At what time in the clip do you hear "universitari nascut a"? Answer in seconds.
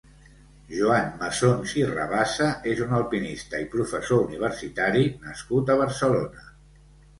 4.25-5.79